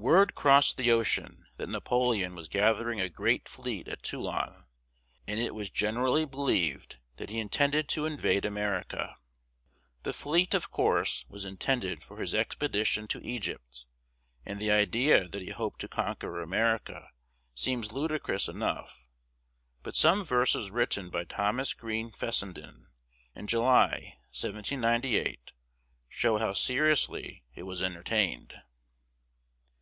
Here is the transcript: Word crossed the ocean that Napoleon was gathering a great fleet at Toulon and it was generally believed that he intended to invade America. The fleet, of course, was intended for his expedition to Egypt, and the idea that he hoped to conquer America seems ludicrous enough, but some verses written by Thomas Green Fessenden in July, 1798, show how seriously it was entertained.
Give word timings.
Word 0.00 0.36
crossed 0.36 0.76
the 0.76 0.92
ocean 0.92 1.44
that 1.56 1.68
Napoleon 1.68 2.36
was 2.36 2.46
gathering 2.46 3.00
a 3.00 3.08
great 3.08 3.48
fleet 3.48 3.88
at 3.88 4.00
Toulon 4.04 4.64
and 5.26 5.40
it 5.40 5.56
was 5.56 5.70
generally 5.70 6.24
believed 6.24 6.98
that 7.16 7.30
he 7.30 7.40
intended 7.40 7.88
to 7.88 8.06
invade 8.06 8.44
America. 8.44 9.16
The 10.04 10.12
fleet, 10.12 10.54
of 10.54 10.70
course, 10.70 11.24
was 11.28 11.44
intended 11.44 12.04
for 12.04 12.18
his 12.18 12.32
expedition 12.32 13.08
to 13.08 13.26
Egypt, 13.26 13.86
and 14.46 14.60
the 14.60 14.70
idea 14.70 15.26
that 15.26 15.42
he 15.42 15.50
hoped 15.50 15.80
to 15.80 15.88
conquer 15.88 16.40
America 16.40 17.10
seems 17.56 17.90
ludicrous 17.90 18.48
enough, 18.48 19.04
but 19.82 19.96
some 19.96 20.22
verses 20.24 20.70
written 20.70 21.10
by 21.10 21.24
Thomas 21.24 21.74
Green 21.74 22.12
Fessenden 22.12 22.86
in 23.34 23.48
July, 23.48 24.16
1798, 24.30 25.52
show 26.08 26.38
how 26.38 26.52
seriously 26.52 27.42
it 27.52 27.64
was 27.64 27.82
entertained. 27.82 28.62